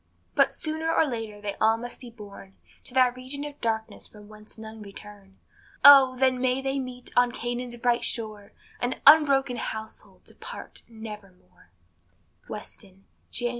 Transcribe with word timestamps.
But 0.33 0.51
sooner 0.51 0.91
or 0.91 1.05
later 1.05 1.39
they 1.39 1.53
all 1.61 1.77
must 1.77 1.99
be 2.01 2.09
borne 2.09 2.55
To 2.85 2.95
that 2.95 3.15
region 3.15 3.45
of 3.45 3.61
darkness 3.61 4.07
from 4.07 4.27
whence 4.27 4.57
none 4.57 4.81
return; 4.81 5.37
Oh! 5.85 6.17
then 6.17 6.41
may 6.41 6.59
they 6.59 6.79
meet 6.79 7.11
on 7.15 7.31
Canaan's 7.31 7.75
bright 7.75 8.03
shore, 8.03 8.51
An 8.79 8.95
unbroken 9.05 9.57
household 9.57 10.25
to 10.25 10.33
part 10.33 10.81
nevermore. 10.89 11.69
Weston, 12.49 13.05
Jan. 13.29 13.49